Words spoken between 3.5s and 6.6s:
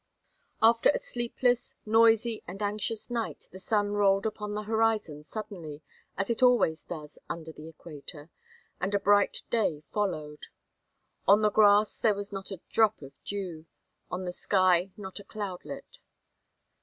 the sun rolled upon the horizon suddenly, as it